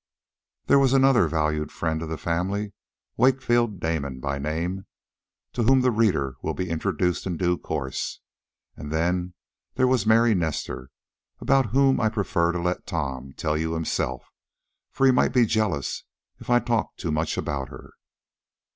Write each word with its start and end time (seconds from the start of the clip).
There 0.65 0.79
was 0.79 0.93
another 0.93 1.27
valued 1.27 1.71
friend 1.71 2.01
of 2.01 2.09
the 2.09 2.17
family, 2.17 2.73
Wakefield 3.17 3.79
Damon 3.79 4.19
by 4.19 4.39
name, 4.39 4.87
to 5.53 5.61
whom 5.61 5.81
the 5.81 5.91
reader 5.91 6.37
will 6.41 6.55
be 6.55 6.71
introduced 6.71 7.27
in 7.27 7.37
due 7.37 7.55
course. 7.55 8.19
And 8.75 8.91
then 8.91 9.35
there 9.75 9.85
was 9.85 10.07
Mary 10.07 10.33
Nestor, 10.33 10.89
about 11.39 11.67
whom 11.69 11.99
I 12.01 12.09
prefer 12.09 12.51
to 12.51 12.59
let 12.59 12.87
Tom 12.87 13.33
tell 13.33 13.55
you 13.55 13.73
himself, 13.75 14.31
for 14.91 15.05
he 15.05 15.11
might 15.11 15.33
be 15.33 15.45
jealous 15.45 16.03
if 16.39 16.49
I 16.49 16.59
talked 16.61 16.99
too 16.99 17.11
much 17.11 17.37
about 17.37 17.69
her. 17.69 17.93